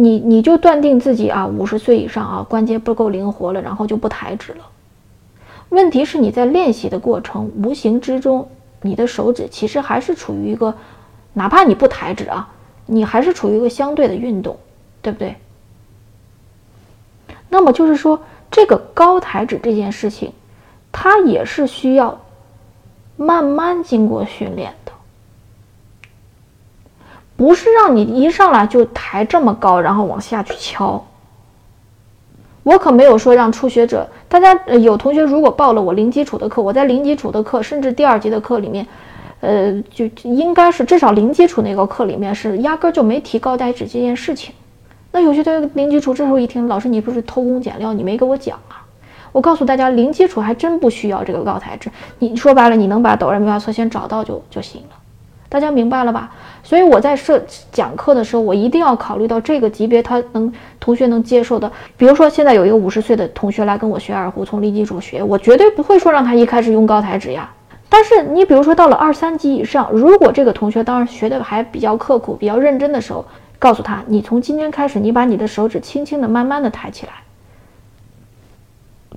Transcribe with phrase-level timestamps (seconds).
[0.00, 4.64] 你你就断定自己啊五十岁以上啊关节不够灵活了，然后就不抬指了。
[5.68, 8.48] 问题是你在练习的过程，无形之中，
[8.82, 10.74] 你的手指其实还是处于一个，
[11.34, 12.48] 哪怕你不抬指啊，
[12.86, 14.56] 你还是处于一个相对的运动，
[15.02, 15.36] 对不对？
[17.50, 20.32] 那么就是说，这个高抬指这件事情，
[20.90, 22.20] 它也是需要
[23.16, 24.72] 慢慢经过训练。
[27.40, 31.02] 不是让你一上来就抬这么高，然后往下去敲。
[32.62, 38.86] 我可没有说让初学者，大家有同学如果报了我零基础的课，我在零基础的课，甚至第二级的课里面，
[39.40, 44.54] 呃，就应该是至少零基础那个课里面是压根就没提高抬指这件事情。
[45.10, 48.84] 那有些同学零基础这时候一听，老师你不是偷工减料，你没给我讲啊？
[49.32, 51.90] 我告诉大家，零基础还真不需要这个高抬指。
[52.18, 54.99] 你说白了，你能把哆来咪发嗦先找到就就行了。
[55.50, 56.30] 大家明白了吧？
[56.62, 61.70] 所以我在设讲课的时候，我一定要考虑到这个级别，他能同学能接受的。
[61.96, 67.50] 比如说，现在有一个五十岁的同学来跟我学二胡，从零基础学，我绝对不会说让他一开始用高抬指呀。
[67.88, 73.24] 但是你比如说到了二三级以上，如果这个同学当时学的还比较刻苦、比较认真的时候，
[73.58, 77.12] 告诉他，你从今天开始，你把你的手指轻轻的、慢慢的抬起来，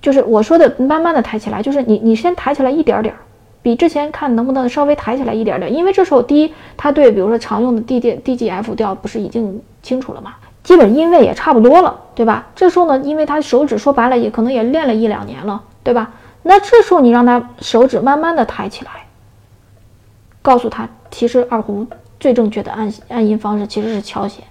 [0.01, 3.19] 就是我说的慢慢的抬起来，就是你你先抬起来一点点儿。
[3.63, 10.35] 比之前看能不能稍微抬起来一点点，因为这时候第一，他对比如说常用的 D D D G F 调不是已经清楚了吗？
[10.63, 12.45] 基本音位也差不多了，对吧？
[12.55, 16.11] 这时候呢，因为他手指说白了也可能也练了一两年了，对吧？
[16.43, 18.91] 那这时候你让他手指慢慢的抬起来，
[20.41, 21.87] 告诉他，其实二胡
[22.19, 24.43] 最正确的按按音方式其实是敲弦。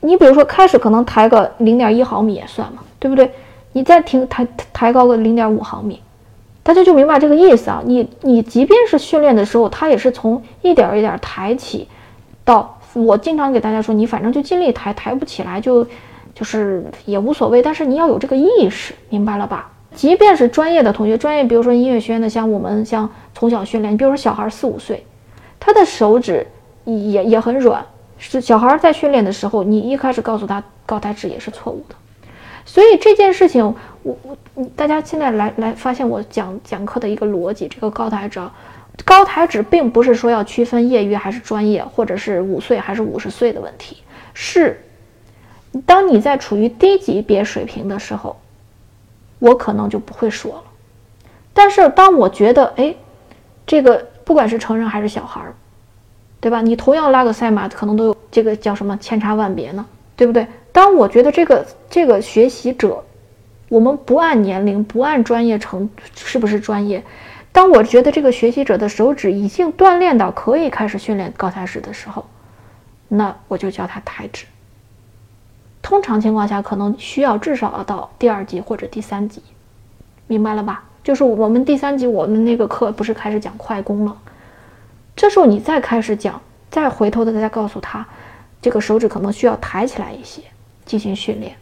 [0.00, 3.30] 你比如说开始可能抬个零点一毫米也算嘛，对不对？
[3.72, 6.00] 你再停抬抬高个零点五毫米。
[6.66, 7.80] 大家就明白这个意思啊！
[7.86, 11.86] 你你即便是训练的时候，他也是从一点一点抬起，
[12.44, 15.86] 到我经常给大家说，你反正就尽力抬，抬不起来就
[16.34, 19.70] 就是也无所谓，但是你要有这个意识，明白了吧？
[19.94, 25.06] 即便是专业的同学，专业比如说音乐学院的，像我们像从小训练，比如说小孩四五岁，
[25.60, 26.44] 他的手指
[26.84, 27.86] 也也很软，
[28.18, 31.94] 是小孩在训练的时候，你一开始告诉他高抬指也是错误的。
[32.64, 33.72] 所以这件事情，
[34.06, 34.16] 我
[34.54, 38.40] 我大家现在来来发现我讲讲课的一个逻辑，这个高抬指，
[39.04, 43.96] 高抬指并不是说要区分业余还是专业，或者是五岁还是五十岁的问题，
[44.32, 44.80] 是
[45.84, 48.36] 当你在处于低级别水平的时候，
[49.40, 50.62] 我可能就不会说了。
[51.52, 52.94] 但是当我觉得，哎，
[53.66, 55.52] 这个不管是成人还是小孩儿，
[56.38, 56.62] 对吧？
[56.62, 59.84] 你同样拉个赛马，可能都有这个叫什么千差万别呢，
[60.14, 60.46] 对不对？
[60.70, 63.02] 当我觉得这个这个学习者，
[63.68, 67.02] 我们不按年龄，不按专业程是不是专业？
[67.52, 72.26] 当我觉得这个学习者的手指已经锻炼到可以开始训练高抬指的时候，
[73.08, 74.46] 那我就教他抬指。
[75.82, 79.42] 通常情况下，可能需要至少要到第二级或者第三级，
[80.26, 80.84] 明白了吧？
[81.02, 84.16] 就是我们第三级，我们那个课不是开始讲快攻了？
[85.14, 86.40] 这时候你再开始讲，
[86.70, 88.06] 再回头的再告诉他，
[88.60, 90.42] 这个手指可能需要抬起来一些。
[90.84, 91.56] 进行训练。